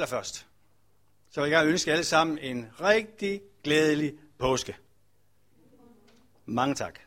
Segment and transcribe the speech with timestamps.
[0.00, 0.46] Allerførst,
[1.30, 4.76] så vil jeg ønske alle sammen en rigtig glædelig påske.
[6.46, 6.98] Mange tak.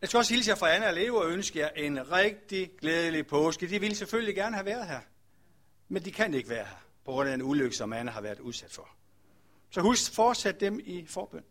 [0.00, 3.26] Jeg skal også hilse jer fra Anna og Leo og ønske jer en rigtig glædelig
[3.26, 3.68] påske.
[3.68, 5.00] De ville selvfølgelig gerne have været her,
[5.88, 8.40] men de kan ikke være her, på grund af den ulykke, som Anna har været
[8.40, 8.88] udsat for.
[9.70, 11.44] Så husk, fortsæt dem i forbøn.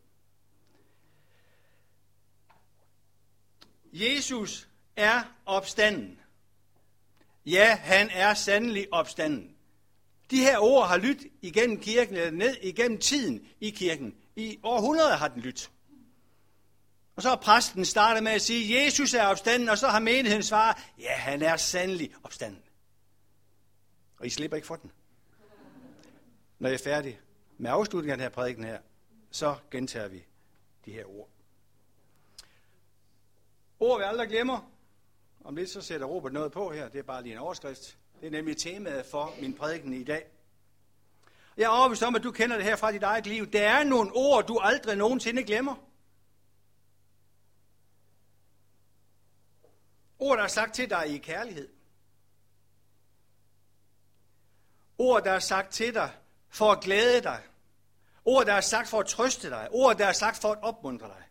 [3.93, 6.20] Jesus er opstanden.
[7.45, 9.55] Ja, han er sandelig opstanden.
[10.31, 14.15] De her ord har lyttet igennem kirken, eller ned igennem tiden i kirken.
[14.35, 15.71] I århundreder har den lyttet.
[17.15, 20.43] Og så har præsten startet med at sige, Jesus er opstanden, og så har menigheden
[20.43, 22.63] svaret, ja, han er sandelig opstanden.
[24.17, 24.91] Og I slipper ikke for den.
[26.59, 27.19] Når jeg er færdig
[27.57, 28.79] med afslutningen af den her prædiken her,
[29.31, 30.25] så gentager vi
[30.85, 31.29] de her ord.
[33.79, 34.70] Ord vi aldrig glemmer.
[35.43, 36.89] Om lidt så sætter Robert noget på her.
[36.89, 37.97] Det er bare lige en overskrift.
[38.19, 40.31] Det er nemlig temaet for min prædiken i dag.
[41.57, 43.51] Jeg er overbevist om, at du kender det her fra dit eget liv.
[43.51, 45.75] Der er nogle ord, du aldrig nogensinde glemmer.
[50.19, 51.69] Ord, der er sagt til dig i kærlighed.
[54.97, 56.17] Ord, der er sagt til dig
[56.49, 57.43] for at glæde dig.
[58.25, 59.67] Ord, der er sagt for at trøste dig.
[59.71, 61.23] Ord, der er sagt for at opmuntre dig.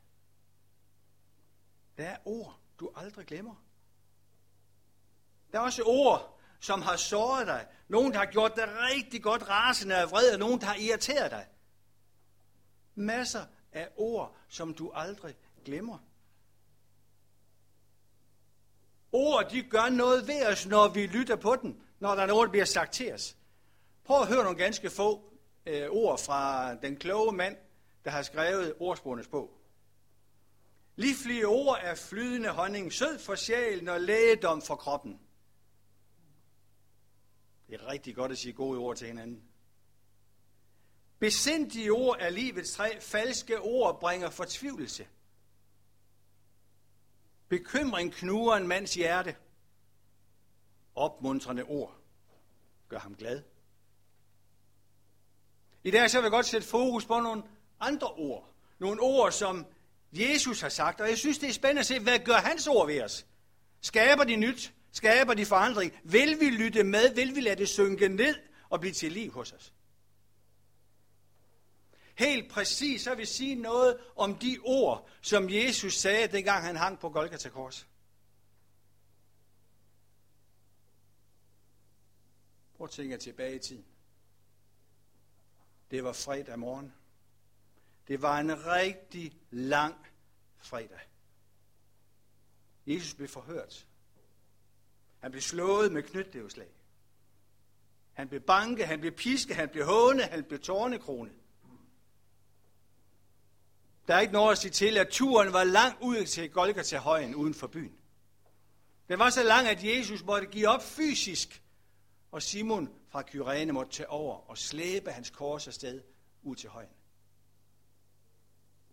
[1.96, 3.54] Der er ord, du aldrig glemmer.
[5.52, 7.66] Der er også ord, som har såret dig.
[7.88, 11.30] Nogen, der har gjort dig rigtig godt rasende af vred, og nogen, der har irriteret
[11.30, 11.46] dig.
[12.94, 15.98] Masser af ord, som du aldrig glemmer.
[19.12, 22.46] Ord, de gør noget ved os, når vi lytter på den, når der er noget,
[22.46, 23.36] der bliver sagt til os.
[24.04, 25.32] Prøv at høre nogle ganske få
[25.66, 27.56] øh, ord fra den kloge mand,
[28.04, 29.50] der har skrevet ordsprogenes bog.
[30.96, 35.20] Livlige ord er flydende honning, sød for sjælen og lægedom for kroppen.
[37.70, 39.42] Det er rigtig godt at sige gode ord til hinanden.
[41.18, 45.08] Besindige ord er livets træ, falske ord bringer fortvivlelse.
[47.48, 49.36] Bekymring knuger en mands hjerte.
[50.94, 51.96] Opmuntrende ord
[52.88, 53.42] gør ham glad.
[55.84, 57.42] I dag så vil jeg godt sætte fokus på nogle
[57.80, 58.54] andre ord.
[58.78, 59.66] Nogle ord, som
[60.12, 61.00] Jesus har sagt.
[61.00, 63.26] Og jeg synes, det er spændende at se, hvad gør hans ord ved os?
[63.80, 64.74] Skaber de nyt?
[64.92, 65.92] Skaber de forandring?
[66.04, 67.14] Vil vi lytte med?
[67.14, 68.34] Vil vi lade det synke ned
[68.68, 69.74] og blive til liv hos os?
[72.14, 76.98] Helt præcis, så vil sige noget om de ord, som Jesus sagde, dengang han hang
[76.98, 77.88] på Golgata Kors.
[82.74, 83.84] Prøv at tænke tilbage i tiden.
[85.90, 86.94] Det var fredag morgen.
[88.08, 90.06] Det var en rigtig lang
[90.58, 91.00] fredag.
[92.86, 93.86] Jesus blev forhørt.
[95.20, 96.68] Han blev slået med knytnæveslag.
[98.12, 101.34] Han blev banket, han blev pisket, han blev hånet, han blev tårnekronet.
[104.08, 107.34] Der er ikke noget at sige til, at turen var lang ud til Golgata højen
[107.34, 107.96] uden for byen.
[109.08, 111.62] Den var så lang, at Jesus måtte give op fysisk,
[112.30, 116.02] og Simon fra Kyrene måtte tage over og slæbe hans kors afsted
[116.42, 116.88] ud til højen.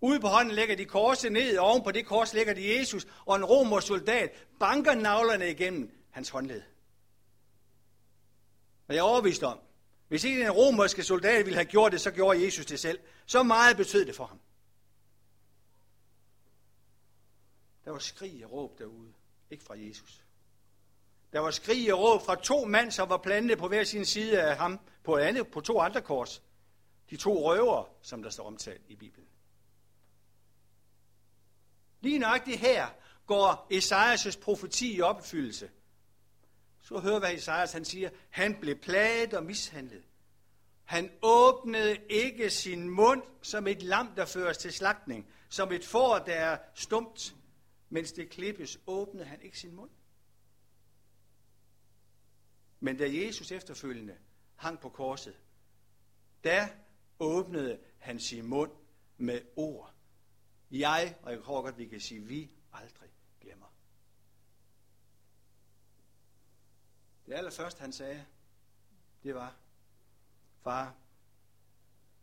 [0.02, 3.08] Ude på hånden lægger de korset ned, og oven på det kors lægger de Jesus,
[3.26, 6.62] og en romersk soldat banker navlerne igennem hans håndled.
[8.88, 9.60] Og jeg er overbevist om,
[10.08, 13.00] hvis ikke en romerske soldat ville have gjort det, så gjorde Jesus det selv.
[13.26, 14.40] Så meget betød det for ham.
[17.86, 19.14] Der var skrig og råb derude,
[19.50, 20.24] ikke fra Jesus.
[21.34, 24.42] Der var skrig og råb fra to mænd, som var plantet på hver sin side
[24.42, 26.44] af ham, på, andet, på to andre kors.
[27.10, 29.28] De to røver, som der står omtalt i Bibelen.
[32.02, 32.88] Lige nøjagtigt her
[33.26, 35.70] går Esajas' profeti i opfyldelse.
[36.88, 38.10] Så hør, hvad Isaias han siger.
[38.30, 40.04] Han blev plaget og mishandlet.
[40.84, 46.20] Han åbnede ikke sin mund som et lam, der føres til slagtning, som et får,
[46.20, 47.36] der er stumt.
[47.90, 49.90] Mens det klippes, åbnede han ikke sin mund.
[52.80, 54.18] Men da Jesus efterfølgende
[54.56, 55.38] hang på korset,
[56.44, 56.68] der
[57.20, 58.72] åbnede han sin mund
[59.18, 59.94] med ord.
[60.72, 63.10] Jeg, og jeg tror godt, vi kan sige, vi aldrig
[63.42, 63.77] glemmer.
[67.28, 68.26] Det allerførste, han sagde,
[69.24, 69.56] det var,
[70.64, 70.96] far,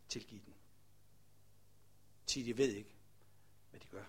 [0.09, 0.53] tilgiv den.
[2.25, 2.95] Til de ved ikke,
[3.69, 4.03] hvad de gør.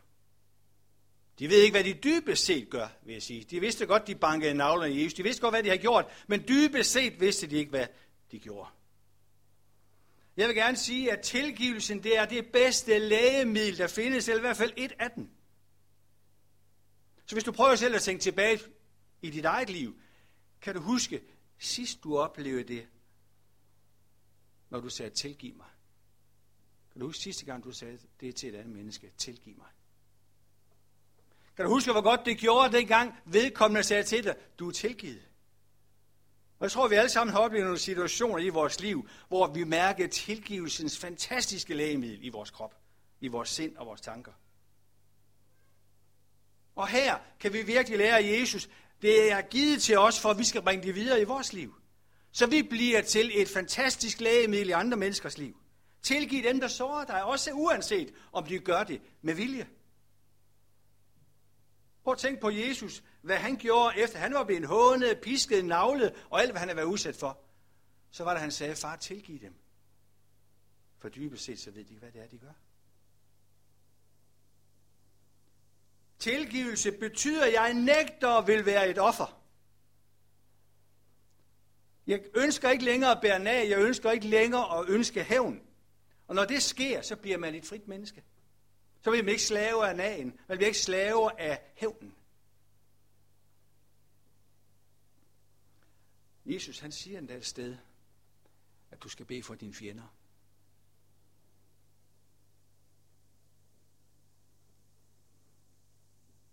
[1.38, 3.44] De ved ikke, hvad de dybest set gør, vil jeg sige.
[3.44, 5.14] De vidste godt, de bankede navlerne i Jesus.
[5.14, 6.24] De vidste godt, hvad de havde gjort.
[6.26, 7.86] Men dybest set vidste de ikke, hvad
[8.30, 8.70] de gjorde.
[10.36, 14.46] Jeg vil gerne sige, at tilgivelsen det er det bedste lægemiddel, der findes, eller i
[14.46, 15.30] hvert fald et af dem.
[17.26, 18.60] Så hvis du prøver selv at tænke tilbage
[19.22, 20.00] i dit eget liv,
[20.66, 21.22] kan du huske,
[21.58, 22.88] sidst du oplevede det
[24.70, 25.66] når du sagde, tilgiv mig?
[26.92, 29.12] Kan du huske sidste gang, du sagde det til et andet menneske?
[29.18, 29.66] Tilgiv mig.
[31.56, 35.28] Kan du huske, hvor godt det gjorde dengang vedkommende sagde til dig, du er tilgivet?
[36.58, 39.64] Og jeg tror, vi alle sammen har oplevet nogle situationer i vores liv, hvor vi
[39.64, 42.80] mærker tilgivelsens fantastiske lægemiddel i vores krop,
[43.20, 44.32] i vores sind og vores tanker.
[46.74, 48.68] Og her kan vi virkelig lære af Jesus,
[49.02, 51.74] det er givet til os, for at vi skal bringe det videre i vores liv.
[52.32, 55.56] Så vi bliver til et fantastisk lægemiddel i andre menneskers liv.
[56.02, 59.68] Tilgiv dem, der sårer dig, også uanset om de gør det med vilje.
[62.04, 66.14] Prøv at tænke på Jesus, hvad han gjorde, efter han var blevet hånet, pisket, navlet
[66.30, 67.40] og alt, hvad han havde været udsat for.
[68.10, 69.54] Så var det, han sagde, far, tilgiv dem.
[70.98, 72.52] For dybest set, så ved de, hvad det er, de gør.
[76.26, 79.42] Tilgivelse betyder, at jeg nægter at vil være et offer.
[82.06, 85.62] Jeg ønsker ikke længere at bære nag, jeg ønsker ikke længere at ønske hævn.
[86.26, 88.24] Og når det sker, så bliver man et frit menneske.
[89.00, 92.14] Så bliver man ikke slave af nagen, man bliver ikke slave af hævnen.
[96.46, 97.76] Jesus han siger endda et sted,
[98.90, 100.14] at du skal bede for dine fjender.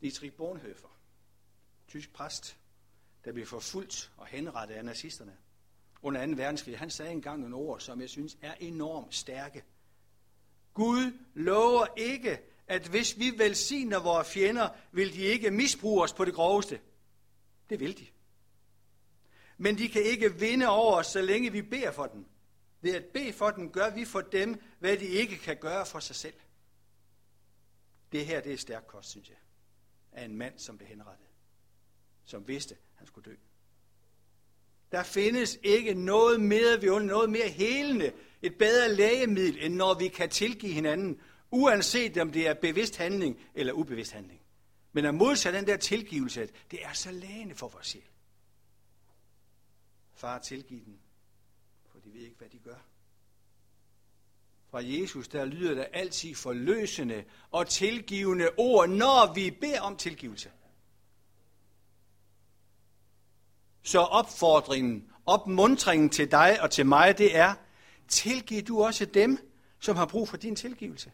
[0.04, 1.00] Dietrich Bonhoeffer,
[1.88, 2.58] tysk præst,
[3.26, 5.38] der blev forfulgt og henrettet af nazisterne
[6.04, 6.32] under 2.
[6.32, 9.64] verdenskrig, han sagde engang nogle ord, som jeg synes er enormt stærke.
[10.74, 16.26] Gud lover ikke, at hvis vi velsigner vores fjender, vil de ikke misbruge os på
[16.26, 16.82] det groveste.
[17.70, 18.08] Det vil de.
[19.58, 22.26] Men de kan ikke vinde over os, så længe vi beder for dem.
[22.82, 26.00] Ved at bede for dem, gør vi for dem, hvad de ikke kan gøre for
[26.00, 26.36] sig selv.
[28.12, 29.38] Det her, det er stærk kost, synes jeg,
[30.16, 31.28] af en mand, som blev henrettet.
[32.26, 33.36] Som vidste, at han skulle dø.
[34.92, 40.08] Der findes ikke noget mere vi noget mere helende, et bedre lægemiddel, end når vi
[40.08, 41.22] kan tilgive hinanden,
[41.52, 44.42] uanset om det er bevidst handling eller ubevidst handling.
[44.92, 48.04] Men at modsætte den der tilgivelse, det er så lægende for vores sjæl.
[50.14, 51.00] Far, tilgiv dem,
[51.86, 52.93] for de ved ikke, hvad de gør.
[54.74, 60.52] Fra Jesus, der lyder der altid forløsende og tilgivende ord, når vi beder om tilgivelse.
[63.84, 67.56] Så opfordringen, opmuntringen til dig og til mig, det er,
[68.08, 71.12] tilgiv du også dem, som har brug for din tilgivelse.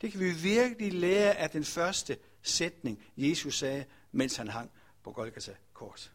[0.00, 4.70] Det kan vi virkelig lære af den første sætning, Jesus sagde, mens han hang
[5.02, 6.12] på Golgata kors.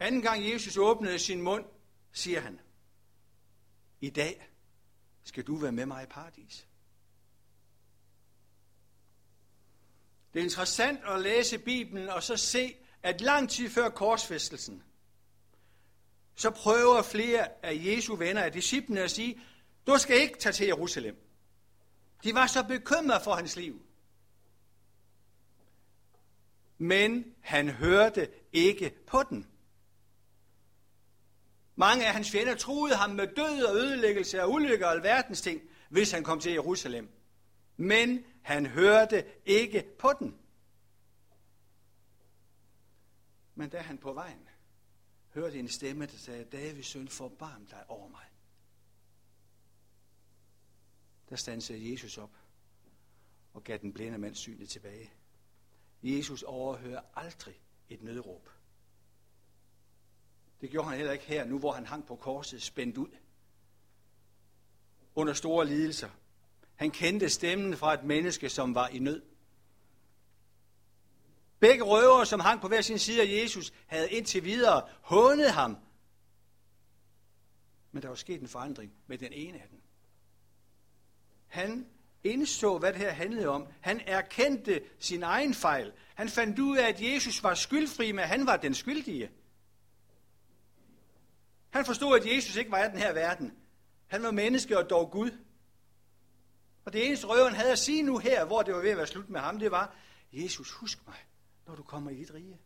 [0.00, 1.64] Anden gang Jesus åbnede sin mund,
[2.12, 2.60] siger han,
[4.00, 4.50] i dag
[5.24, 6.66] skal du være med mig i paradis.
[10.34, 14.82] Det er interessant at læse Bibelen og så se, at lang tid før korsfæstelsen,
[16.34, 19.40] så prøver flere af Jesu venner af disciplene at sige,
[19.86, 21.16] du skal ikke tage til Jerusalem.
[22.24, 23.82] De var så bekymrede for hans liv.
[26.78, 29.49] Men han hørte ikke på den.
[31.80, 35.62] Mange af hans fjender troede ham med død og ødelæggelse og ulykker og alverdens ting,
[35.88, 37.08] hvis han kom til Jerusalem.
[37.76, 40.38] Men han hørte ikke på den.
[43.54, 44.48] Men da han på vejen
[45.34, 48.26] hørte en stemme, der sagde, Davids søn, forbarm dig over mig.
[51.28, 52.36] Der stansede Jesus op
[53.52, 55.12] og gav den blinde mand synet tilbage.
[56.02, 58.59] Jesus overhører aldrig et nødråb.
[60.60, 63.08] Det gjorde han heller ikke her, nu hvor han hang på korset spændt ud.
[65.14, 66.08] Under store lidelser.
[66.76, 69.22] Han kendte stemmen fra et menneske, som var i nød.
[71.58, 75.76] Begge røvere, som hang på hver sin side af Jesus, havde indtil videre hånet ham.
[77.92, 79.80] Men der var sket en forandring med den ene af dem.
[81.46, 81.86] Han
[82.24, 83.66] indså, hvad det her handlede om.
[83.80, 85.92] Han erkendte sin egen fejl.
[86.14, 89.30] Han fandt ud af, at Jesus var skyldfri, men han var den skyldige.
[91.70, 93.52] Han forstod, at Jesus ikke var af den her verden.
[94.06, 95.30] Han var menneske og dog Gud.
[96.84, 99.06] Og det eneste røveren havde at sige nu her, hvor det var ved at være
[99.06, 99.94] slut med ham, det var,
[100.32, 101.16] Jesus, husk mig,
[101.66, 102.58] når du kommer i dit rige.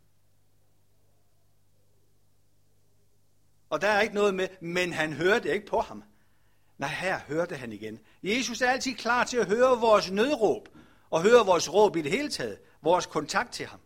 [3.69, 6.03] Og der er ikke noget med, men han hørte ikke på ham.
[6.77, 7.99] Nej, her hørte han igen.
[8.23, 10.69] Jesus er altid klar til at høre vores nødråb,
[11.09, 13.79] og høre vores råb i det hele taget, vores kontakt til ham.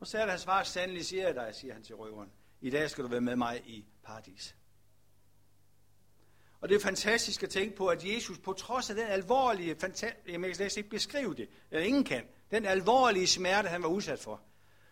[0.00, 2.30] Og så er det hans svar, sandelig siger jeg dig, siger han til røveren.
[2.60, 4.56] I dag skal du være med mig i paradis.
[6.60, 9.78] Og det er fantastisk at tænke på, at Jesus på trods af den alvorlige, jeg
[10.40, 14.42] kan slet ikke beskrive det, eller ingen kan, den alvorlige smerte, han var udsat for,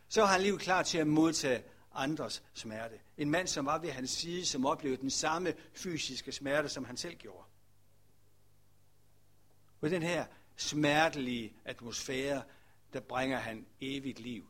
[0.09, 3.01] så var han lige klar til at modtage andres smerte.
[3.17, 6.97] En mand, som var ved hans side, som oplevede den samme fysiske smerte, som han
[6.97, 7.45] selv gjorde.
[9.81, 12.43] Og den her smertelige atmosfære,
[12.93, 14.49] der bringer han evigt liv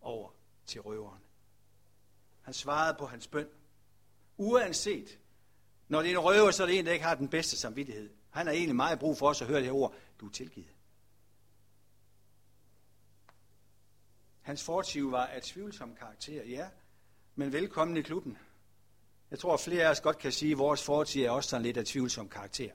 [0.00, 0.30] over
[0.66, 1.23] til røveren.
[2.44, 3.48] Han svarede på hans bøn.
[4.36, 5.18] Uanset,
[5.88, 8.10] når det er en røver, så er det en, der ikke har den bedste samvittighed.
[8.30, 9.94] Han har egentlig meget brug for os at høre det her ord.
[10.20, 10.68] Du er tilgivet.
[14.40, 16.68] Hans fortiv var af tvivlsom karakter, ja,
[17.34, 18.38] men velkommen i klubben.
[19.30, 21.62] Jeg tror, at flere af os godt kan sige, at vores fortid er også sådan
[21.62, 22.70] lidt af tvivlsom karakter.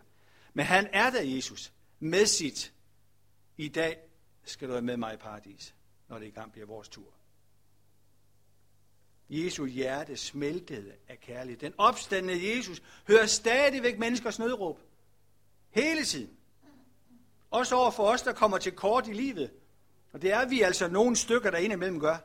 [0.53, 2.73] Men han er der, Jesus, med sit.
[3.57, 3.97] I dag
[4.43, 5.75] skal du være med mig i paradis,
[6.07, 7.18] når det i gang bliver vores tur.
[9.29, 11.59] Jesu hjerte smeltede af kærlighed.
[11.59, 14.79] Den opstandende Jesus hører stadigvæk menneskers nødråb.
[15.69, 16.37] Hele tiden.
[17.51, 19.51] Også over for os, der kommer til kort i livet.
[20.11, 22.17] Og det er vi altså nogle stykker, der indimellem gør.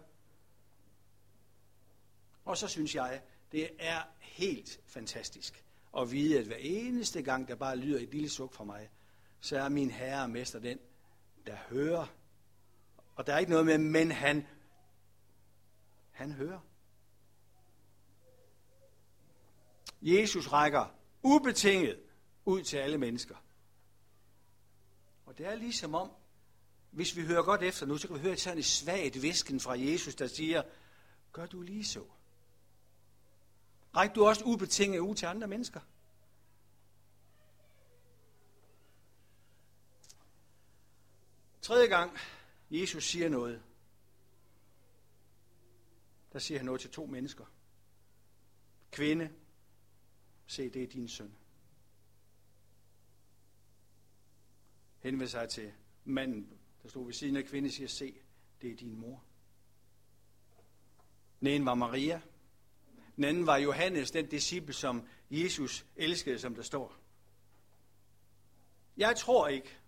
[2.45, 5.65] Og så synes jeg, det er helt fantastisk
[5.99, 8.91] at vide, at hver eneste gang, der bare lyder et lille suk fra mig,
[9.41, 10.79] så er min herre og mester den,
[11.47, 12.07] der hører.
[13.17, 14.47] Og der er ikke noget med, men han,
[16.11, 16.61] han hører.
[20.05, 22.01] Jesus rækker ubetinget
[22.45, 23.37] ud til alle mennesker.
[25.27, 26.11] Og det er ligesom om,
[26.91, 29.79] hvis vi hører godt efter nu, så kan vi høre sådan et svagt visken fra
[29.79, 30.63] Jesus, der siger,
[31.33, 32.05] gør du lige så.
[33.97, 35.81] Ræk du også ubetinget ud til andre mennesker.
[41.63, 42.19] Tredje gang,
[42.71, 43.63] Jesus siger noget,
[46.33, 47.45] der siger han noget til to mennesker.
[48.91, 49.31] Kvinde,
[50.47, 51.35] se det er din søn.
[54.99, 55.73] Henvend sig til
[56.05, 56.49] manden,
[56.83, 58.15] der stod ved siden af kvinden, siger, se,
[58.63, 59.25] det er din mor.
[61.41, 62.21] Den ene var Maria.
[63.17, 66.97] Den anden var Johannes, den disciple, som Jesus elskede, som der står.
[68.97, 69.79] Jeg tror ikke,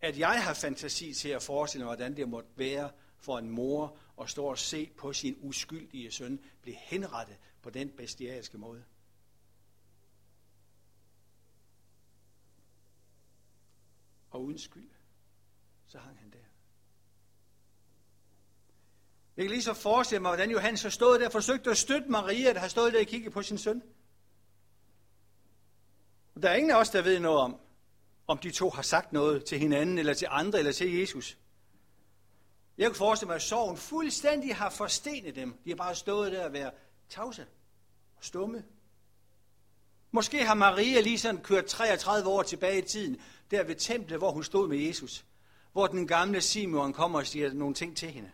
[0.00, 3.98] at jeg har fantasi til at forestille mig, hvordan det måtte være for en mor
[4.20, 8.84] at stå og se på sin uskyldige søn blive henrettet på den bestialske måde.
[14.30, 14.90] Og uden skyld,
[15.86, 16.38] så hang han der.
[19.36, 22.08] Jeg kan lige så forestille mig, hvordan Johannes har stået der og forsøgt at støtte
[22.08, 23.82] Maria, der har stået der og kigget på sin søn.
[26.42, 27.60] Der er ingen af os, der ved noget om,
[28.26, 31.38] om de to har sagt noget til hinanden, eller til andre, eller til Jesus.
[32.78, 35.58] Jeg kan forestille mig, at sorgen fuldstændig har forstenet dem.
[35.64, 36.72] De har bare stået der og været
[37.08, 37.46] tavse
[38.16, 38.64] og stumme.
[40.10, 44.30] Måske har Maria lige sådan kørt 33 år tilbage i tiden, der ved templet, hvor
[44.30, 45.24] hun stod med Jesus.
[45.72, 48.30] Hvor den gamle Simeon kommer og siger nogle ting til hende.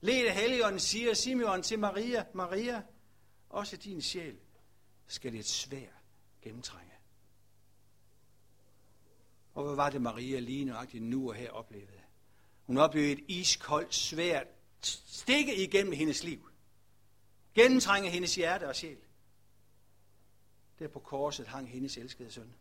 [0.00, 2.82] Lede Helligånden siger Simeon til Maria, Maria,
[3.48, 4.36] også din sjæl
[5.06, 5.88] skal det et svær
[6.42, 6.92] gennemtrænge.
[9.54, 12.00] Og hvad var det, Maria lige nøjagtigt nu og her oplevede?
[12.66, 14.46] Hun oplevede et iskoldt, svært
[14.82, 16.48] stikke igennem hendes liv.
[17.54, 18.98] Gennemtrænge hendes hjerte og sjæl.
[20.78, 22.54] Der på korset hang hendes elskede søn.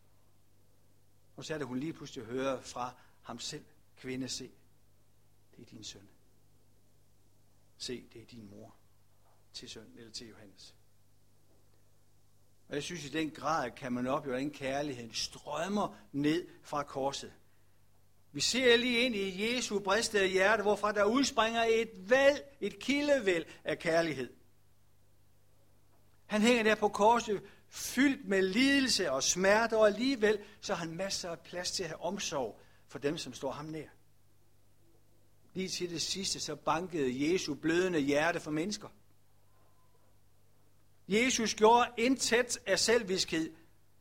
[1.36, 3.66] Og så er det, hun lige pludselig hører fra ham selv,
[3.98, 4.52] kvinde, se,
[5.56, 6.10] det er din søn.
[7.78, 8.76] Se, det er din mor
[9.54, 10.76] til søn eller til Johannes.
[12.70, 17.34] Og jeg synes, i den grad kan man opleve, hvordan kærlighed strømmer ned fra korset.
[18.32, 23.46] Vi ser lige ind i Jesu bristede hjerte, hvorfra der udspringer et væld, et kildevæld
[23.64, 24.34] af kærlighed.
[26.26, 30.96] Han hænger der på korset, fyldt med lidelse og smerte, og alligevel så har han
[30.96, 33.88] masser af plads til at have omsorg for dem, som står ham nær.
[35.54, 38.88] Lige til det sidste, så bankede Jesu blødende hjerte for mennesker.
[41.08, 43.54] Jesus gjorde intet af selvviskhed.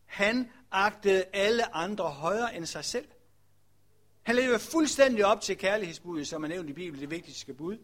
[0.04, 3.08] Han agtede alle andre højere end sig selv.
[4.22, 7.78] Han levede fuldstændig op til kærlighedsbuddet, som er nævnt i Bibelen, det vigtigste bud.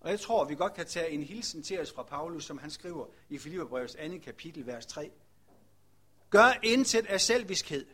[0.00, 2.70] Og jeg tror, vi godt kan tage en hilsen til os fra Paulus, som han
[2.70, 5.10] skriver i Filipperbrevets andet kapitel, vers 3.
[6.30, 7.86] Gør intet af selviskhed,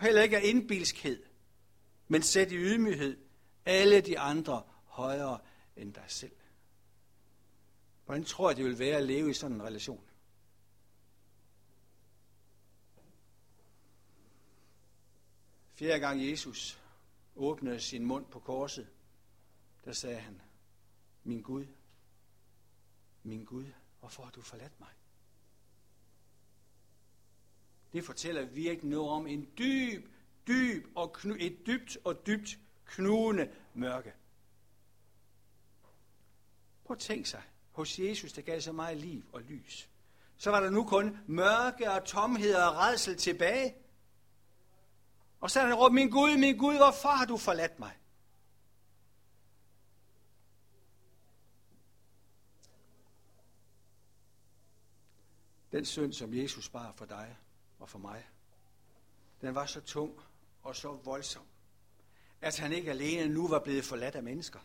[0.00, 1.22] heller ikke af indbilskhed,
[2.08, 3.18] men sæt i ydmyghed
[3.64, 5.38] alle de andre højere
[5.76, 6.36] end dig selv.
[8.04, 10.04] Hvordan tror jeg, det vil være at leve i sådan en relation?
[15.74, 16.80] Fjerde gang Jesus
[17.36, 18.88] åbnede sin mund på korset,
[19.84, 20.40] der sagde han,
[21.26, 21.66] min Gud,
[23.22, 23.66] min Gud,
[24.00, 24.88] hvorfor har du forladt mig?
[27.92, 30.08] Det fortæller virkelig noget om en dyb,
[30.46, 34.12] dyb og knu, et dybt og dybt knugende mørke.
[36.84, 37.42] Prøv at tænk sig,
[37.72, 39.90] hos Jesus, der gav så meget liv og lys.
[40.36, 43.74] Så var der nu kun mørke og tomhed og redsel tilbage.
[45.40, 47.98] Og så han råbt, min Gud, min Gud, hvorfor har du forladt mig?
[55.76, 57.36] Den synd, som Jesus bar for dig
[57.78, 58.28] og for mig,
[59.40, 60.20] den var så tung
[60.62, 61.42] og så voldsom,
[62.40, 64.58] at han ikke alene nu var blevet forladt af mennesker.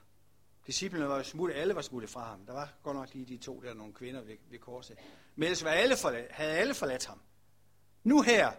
[0.67, 2.45] Disciplene var smuttet, alle var smuttet fra ham.
[2.45, 4.97] Der var godt nok lige de to der, nogle kvinder ved, ved korset.
[5.35, 7.21] Men ellers var alle forladt, havde alle forladt ham.
[8.03, 8.51] Nu her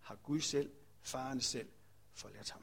[0.00, 0.70] har Gud selv,
[1.02, 1.68] faren selv,
[2.14, 2.62] forladt ham.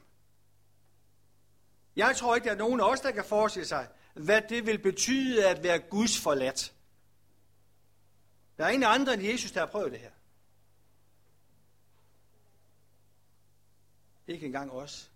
[1.96, 4.78] Jeg tror ikke, der er nogen af os, der kan forestille sig, hvad det vil
[4.78, 6.74] betyde at være Guds forladt.
[8.58, 10.10] Der er ingen andre end Jesus, der har prøvet det her.
[14.26, 15.10] Ikke engang os,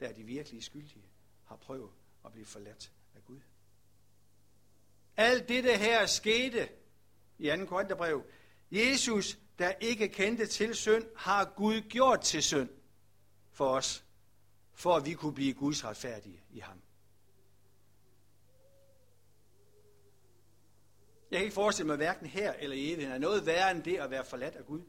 [0.00, 1.04] der er de virkelige skyldige,
[1.44, 1.90] har prøvet
[2.24, 3.40] at blive forladt af Gud.
[5.16, 6.68] Alt det her skete
[7.38, 7.66] i 2.
[7.66, 8.24] Korintherbrev.
[8.70, 12.68] Jesus, der ikke kendte til synd, har Gud gjort til synd
[13.50, 14.04] for os,
[14.72, 16.82] for at vi kunne blive Guds retfærdige i ham.
[21.32, 23.96] Jeg kan ikke forestille mig hverken her eller i evigheden er noget værre end det
[23.96, 24.82] at være forladt af Gud.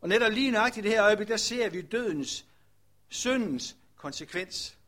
[0.00, 2.46] Og netop lige nøjagtigt i det her øjeblik, der ser vi dødens,
[3.08, 4.78] syndens konsekvens.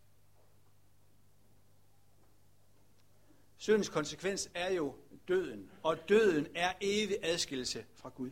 [3.57, 4.95] Syndens konsekvens er jo
[5.29, 8.31] døden, og døden er evig adskillelse fra Gud.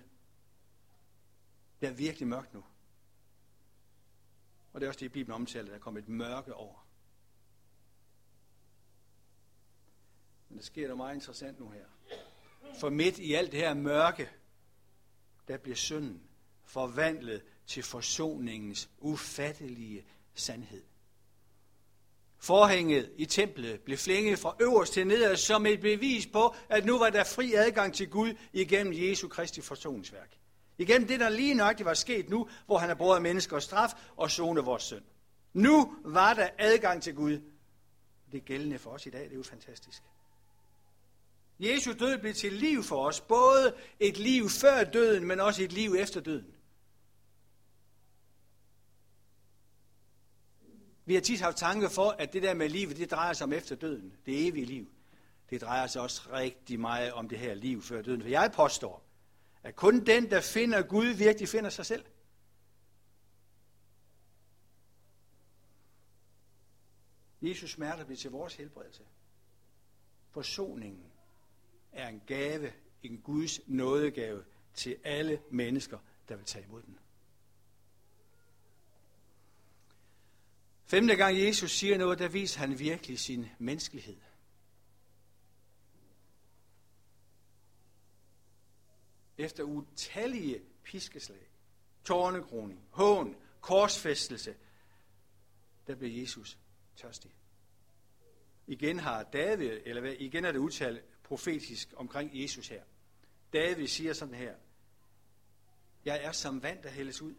[1.81, 2.65] Det er virkelig mørkt nu.
[4.73, 6.87] Og det er også det, Bibelen omtaler, der kommer et mørke over.
[10.55, 11.85] Men der sker noget meget interessant nu her.
[12.81, 14.31] For midt i alt det her mørke,
[15.49, 16.23] der bliver synden
[16.65, 20.83] forvandlet til forsoningens ufattelige sandhed.
[22.39, 26.99] Forhænget i templet blev flænget fra øverst til nederst som et bevis på, at nu
[26.99, 30.39] var der fri adgang til Gud igennem Jesu Kristi forsoningsværk.
[30.79, 34.31] Igennem det, der lige nøjagtigt var sket nu, hvor han har brugt menneskers straf og
[34.31, 35.05] zone vores synd.
[35.53, 37.41] Nu var der adgang til Gud.
[38.33, 40.03] Det er gældende for os i dag, det er jo fantastisk.
[41.65, 45.73] Jesu død blev til liv for os, både et liv før døden, men også et
[45.73, 46.55] liv efter døden.
[51.05, 53.53] Vi har tit haft tanke for, at det der med livet, det drejer sig om
[53.53, 54.17] efter døden.
[54.27, 54.91] Det evige liv.
[55.51, 58.23] Det drejer sig også rigtig meget om det her liv før døden.
[58.23, 59.05] For jeg påstår,
[59.63, 62.05] at kun den, der finder Gud, virkelig finder sig selv.
[67.43, 69.03] Jesus smerter bliver til vores helbredelse.
[70.31, 71.14] Forsoningen
[71.95, 76.99] er en gave, en Guds nådegave til alle mennesker, der vil tage imod den.
[80.87, 84.17] Femte gang Jesus siger noget, der viser han virkelig sin menneskelighed.
[89.39, 91.51] Efter utallige piskeslag,
[92.05, 94.57] tårnekroning, hån, korsfæstelse,
[95.87, 96.59] der blev Jesus
[96.97, 97.35] tørstig.
[98.67, 102.83] Igen har David, eller hvad, igen er det udtalt profetisk omkring Jesus her.
[103.53, 104.55] David siger sådan her,
[106.05, 107.35] jeg er som vand, der hældes ud.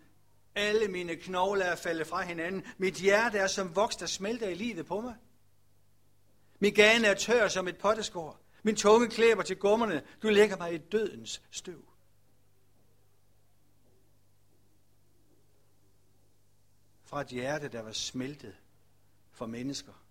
[0.56, 2.66] Alle mine knogler er faldet fra hinanden.
[2.78, 5.16] Mit hjerte er som voks, der smelter i livet på mig.
[6.60, 8.40] Min gane er tør som et potteskår.
[8.64, 10.04] Min tunge klæber til gummerne.
[10.22, 11.86] Du lægger mig i dødens støv.
[17.04, 18.56] Fra et hjerte, der var smeltet
[19.32, 20.05] for mennesker.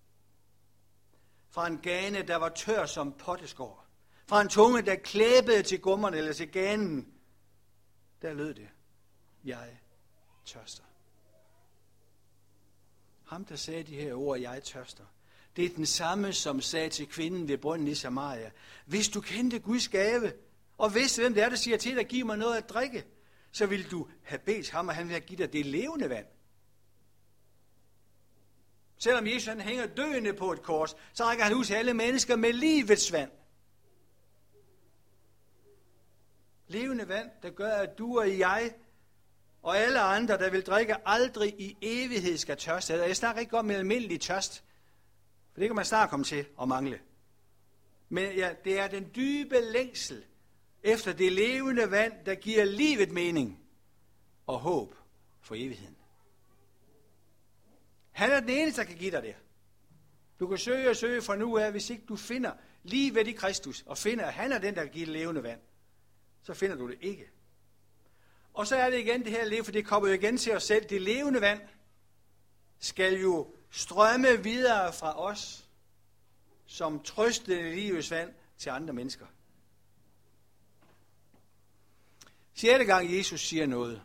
[1.55, 3.87] Fra en gane, der var tør som potteskår.
[4.27, 7.13] Fra en tunge, der klæbede til gummerne eller til ganen.
[8.23, 8.69] Der lød det.
[9.45, 9.81] Jeg
[10.45, 10.83] tørster.
[13.27, 15.05] Ham, der sagde de her ord, jeg tørster,
[15.57, 18.51] det er den samme, som sagde til kvinden ved brønden i Samaria,
[18.87, 20.33] hvis du kendte Guds gave,
[20.79, 23.05] og vidste, hvem det er, der siger til dig, giv mig noget at drikke,
[23.53, 26.27] så vil du have bedt ham, og han vil give dig det levende vand.
[29.05, 32.37] Selvom Jesus han hænger døende på et kors, så rækker han ud til alle mennesker
[32.37, 33.31] med livets vand.
[36.67, 38.75] Levende vand, der gør, at du og jeg
[39.63, 42.95] og alle andre, der vil drikke, aldrig i evighed skal tørste.
[42.95, 44.65] Jeg snakker ikke om en almindelig tørst,
[45.53, 47.01] for det kan man snart komme til at mangle.
[48.09, 50.25] Men ja, det er den dybe længsel
[50.83, 53.61] efter det levende vand, der giver livet mening
[54.47, 54.95] og håb
[55.41, 55.97] for evigheden.
[58.15, 59.37] Han er den eneste, der kan give dig det.
[60.41, 63.33] Du kan søge og søge fra nu af, hvis ikke du finder lige ved i
[63.33, 65.61] Kristus, og finder, at han er den, der kan give levende vand,
[66.43, 67.31] så finder du det ikke.
[68.53, 70.63] Og så er det igen det her liv, for det kommer jo igen til os
[70.63, 71.61] selv, det levende vand.
[72.79, 75.69] skal jo strømme videre fra os,
[76.67, 79.27] som trøstende livets vand til andre mennesker.
[82.55, 84.03] Sjette gang Jesus siger noget,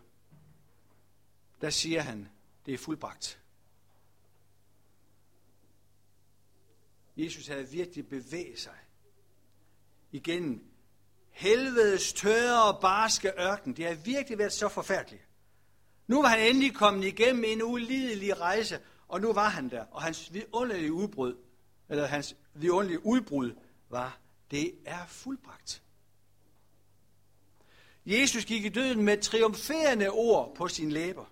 [1.61, 2.29] der siger han,
[2.65, 3.39] det er fuldbragt.
[7.23, 8.77] Jesus havde virkelig bevæget sig
[10.11, 10.63] igennem
[11.29, 13.73] helvedes tørre og barske ørken.
[13.73, 15.27] Det havde virkelig været så forfærdeligt.
[16.07, 19.85] Nu var han endelig kommet igennem en ulidelig rejse, og nu var han der.
[19.91, 21.35] Og hans vidunderlige udbrud,
[21.89, 23.55] eller hans vidunderlige udbrud
[23.89, 24.19] var,
[24.51, 25.83] det er fuldbragt.
[28.05, 31.25] Jesus gik i døden med triumferende ord på sine læber.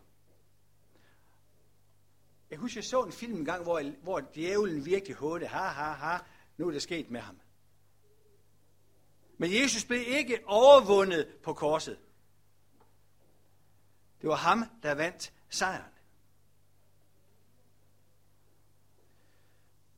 [2.51, 6.17] Jeg husker, jeg så en film engang, hvor, hvor djævlen virkelig hårde, ha, ha, ha,
[6.57, 7.39] nu er det sket med ham.
[9.37, 11.99] Men Jesus blev ikke overvundet på korset.
[14.21, 15.91] Det var ham, der vandt sejren.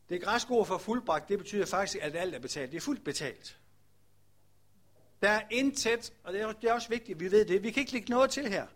[0.09, 2.71] Det græske ord for fuldbragt, det betyder faktisk, at alt er betalt.
[2.71, 3.59] Det er fuldt betalt.
[5.21, 7.63] Der er intet, og det er, det er også vigtigt, at vi ved det.
[7.63, 8.67] Vi kan ikke lægge noget til her.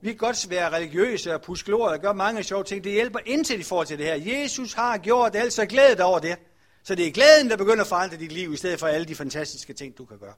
[0.00, 2.84] Vi kan godt være religiøse og puske lort og gøre mange sjove ting.
[2.84, 4.40] Det hjælper intet i forhold til det her.
[4.40, 6.38] Jesus har gjort alt, så glæd dig over det.
[6.82, 9.14] Så det er glæden, der begynder at forandre dit liv, i stedet for alle de
[9.14, 10.34] fantastiske ting, du kan gøre,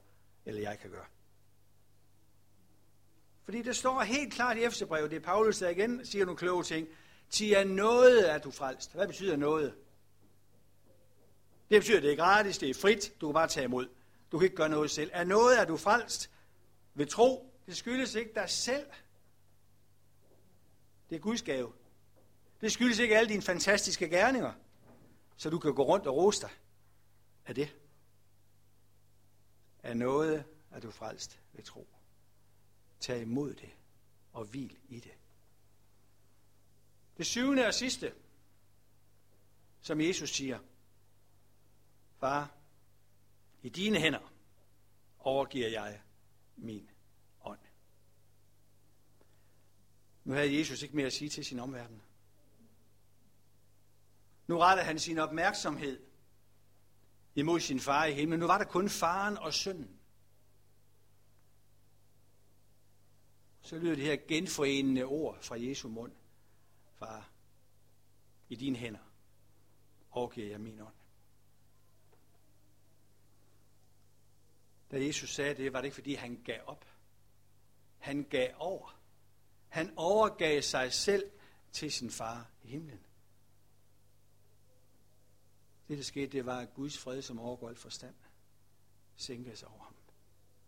[0.46, 1.04] eller jeg kan gøre.
[3.44, 6.64] Fordi det står helt klart i Efterbrevet, det er Paulus, der igen siger nogle kloge
[6.64, 6.88] ting.
[7.30, 8.94] Til er noget, er du frelst.
[8.94, 9.74] Hvad betyder noget?
[11.70, 13.88] Det betyder, at det er gratis, det er frit, du kan bare tage imod.
[14.32, 15.10] Du kan ikke gøre noget selv.
[15.12, 16.30] Er noget, er du frelst
[16.94, 17.52] ved tro?
[17.66, 18.86] Det skyldes ikke dig selv.
[21.10, 21.72] Det er Guds gave.
[22.60, 24.52] Det skyldes ikke alle dine fantastiske gerninger,
[25.36, 26.50] så du kan gå rundt og rose dig
[27.46, 27.76] af det.
[29.82, 31.88] Er noget, er du frelst ved tro.
[33.00, 33.70] Tag imod det
[34.32, 35.12] og hvil i det.
[37.16, 38.14] Det syvende og sidste,
[39.80, 40.58] som Jesus siger,
[42.18, 42.50] Far,
[43.62, 44.32] i dine hænder
[45.18, 46.00] overgiver jeg
[46.56, 46.90] min
[47.44, 47.58] ånd.
[50.30, 52.02] Nu havde Jesus ikke mere at sige til sin omverden.
[54.46, 56.00] Nu rettede han sin opmærksomhed
[57.34, 58.40] imod sin far i himlen.
[58.40, 60.00] Nu var der kun faren og sønnen.
[63.60, 66.12] Så lyder det her genforenende ord fra Jesu mund.
[66.98, 67.30] Far,
[68.48, 69.12] i dine hænder
[70.10, 70.94] overgiver jeg min ånd.
[74.90, 76.84] Da Jesus sagde det, var det ikke fordi han gav op.
[77.98, 78.99] Han gav over.
[79.70, 81.30] Han overgav sig selv
[81.72, 83.00] til sin far i himlen.
[85.88, 88.14] Det, der skete, det var, at Guds fred, som overgår alt forstand,
[89.16, 89.94] sænkede sig over ham.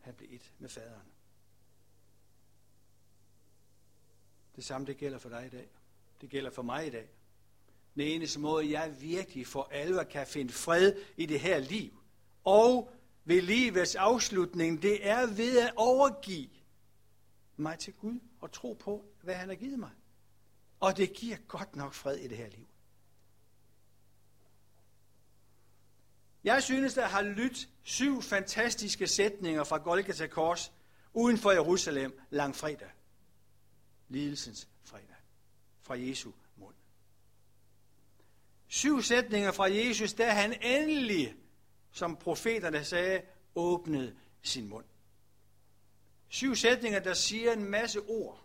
[0.00, 1.08] Han blev et med faderen.
[4.56, 5.68] Det samme, det gælder for dig i dag.
[6.20, 7.08] Det gælder for mig i dag.
[7.94, 12.02] Den eneste måde, jeg virkelig for alvor kan finde fred i det her liv,
[12.44, 12.92] og
[13.24, 16.50] ved livets afslutning, det er ved at overgive
[17.56, 19.90] mig til Gud og tro på, hvad han har givet mig.
[20.81, 22.66] Og det giver godt nok fred i det her liv.
[26.44, 30.72] Jeg synes, der har lyttet syv fantastiske sætninger fra Golgata Kors
[31.12, 32.90] uden for Jerusalem langfredag.
[34.09, 35.16] Lidelsens fredag.
[35.81, 36.74] Fra Jesu mund.
[38.68, 41.35] Syv sætninger fra Jesus, der han endelig
[41.92, 43.22] som profeterne sagde,
[43.55, 44.85] åbnede sin mund.
[46.32, 48.42] Syv sætninger, der siger en masse ord,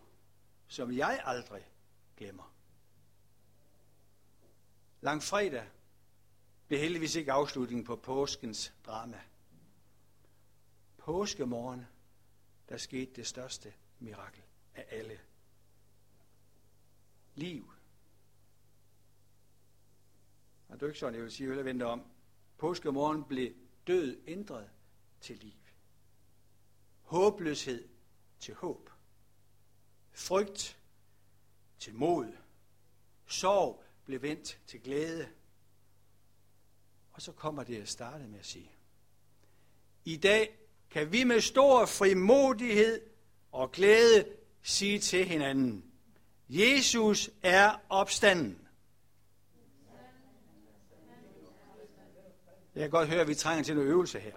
[0.66, 1.70] som jeg aldrig
[2.16, 2.54] glemmer.
[5.00, 5.68] Langfredag
[6.66, 9.20] blev heldigvis ikke afslutningen på påskens drama.
[10.98, 11.86] Påskemorgen,
[12.68, 14.42] der skete det største mirakel
[14.74, 15.20] af alle.
[17.34, 17.72] Liv.
[20.68, 22.10] Og det er ikke sådan, jeg vil sige, at jeg vente om.
[22.58, 23.54] Påskemorgen blev
[23.86, 24.70] død ændret
[25.20, 25.57] til liv.
[27.08, 27.88] Håbløshed
[28.40, 28.90] til håb.
[30.12, 30.78] Frygt
[31.78, 32.32] til mod.
[33.26, 35.28] Sorg blev vendt til glæde.
[37.12, 38.70] Og så kommer det jeg starte med at sige.
[40.04, 40.58] I dag
[40.90, 43.00] kan vi med stor frimodighed
[43.52, 44.28] og glæde
[44.62, 45.84] sige til hinanden,
[46.48, 48.68] Jesus er opstanden.
[52.74, 54.36] Jeg kan godt høre, at vi trænger til noget øvelse her.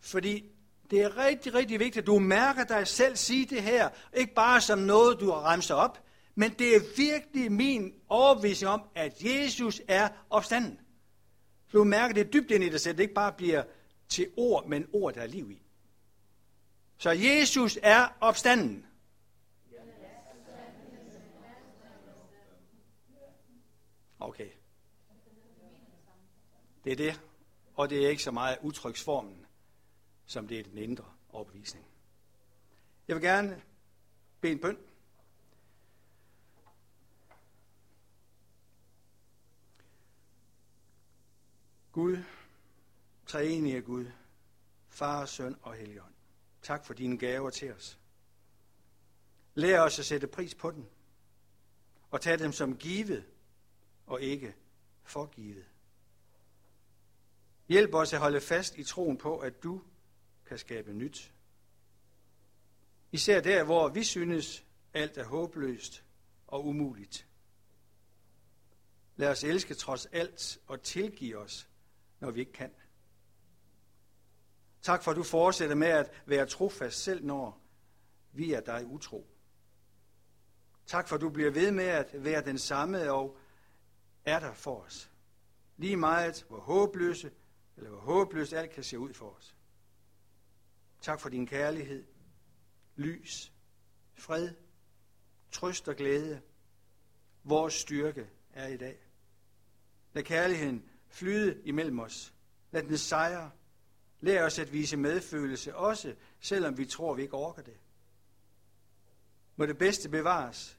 [0.00, 0.53] Fordi
[0.90, 3.88] det er rigtig, rigtig vigtigt, at du mærker dig selv sige det her.
[4.14, 8.82] Ikke bare som noget, du har remset op, men det er virkelig min overbevisning om,
[8.94, 10.80] at Jesus er opstanden.
[11.68, 13.64] Så du mærker det dybt ind i dig selv, det ikke bare bliver
[14.08, 15.62] til ord, men ord, der er liv i.
[16.98, 18.86] Så Jesus er opstanden.
[24.20, 24.48] Okay.
[26.84, 27.20] Det er det,
[27.74, 29.43] og det er ikke så meget udtryksformen,
[30.26, 31.86] som det er den indre overbevisning.
[33.08, 33.62] Jeg vil gerne
[34.40, 34.78] bede en bøn.
[41.92, 42.16] Gud,
[43.26, 44.06] treenige Gud,
[44.88, 46.14] Far, Søn og Helligånd.
[46.62, 47.98] Tak for dine gaver til os.
[49.54, 50.84] Lær os at sætte pris på dem,
[52.10, 53.24] og tage dem som givet
[54.06, 54.54] og ikke
[55.02, 55.64] forgivet.
[57.68, 59.82] Hjælp os at holde fast i troen på, at du
[60.46, 61.32] kan skabe nyt.
[63.12, 66.04] Især der, hvor vi synes, alt er håbløst
[66.46, 67.26] og umuligt.
[69.16, 71.68] Lad os elske trods alt og tilgive os,
[72.20, 72.70] når vi ikke kan.
[74.82, 77.60] Tak for, at du fortsætter med at være trofast selv, når
[78.32, 79.26] vi er dig utro.
[80.86, 83.38] Tak for, at du bliver ved med at være den samme og
[84.24, 85.10] er der for os.
[85.76, 87.30] Lige meget, hvor håbløse
[87.76, 89.56] eller hvor håbløst alt kan se ud for os.
[91.04, 92.04] Tak for din kærlighed,
[92.96, 93.52] lys,
[94.14, 94.50] fred,
[95.52, 96.40] trøst og glæde.
[97.42, 98.98] Vores styrke er i dag.
[100.12, 102.34] Lad kærligheden flyde imellem os.
[102.70, 103.50] Lad den sejre.
[104.20, 107.76] Lær os at vise medfølelse, også selvom vi tror, vi ikke orker det.
[109.56, 110.78] Må det bedste bevares,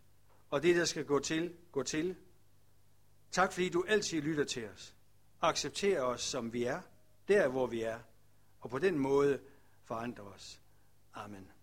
[0.49, 2.15] og det, der skal gå til, gå til.
[3.31, 4.95] Tak fordi du altid lytter til os.
[5.41, 6.81] Accepter os, som vi er,
[7.27, 7.99] der hvor vi er,
[8.59, 9.39] og på den måde
[9.85, 10.59] forandre os.
[11.13, 11.54] Amen.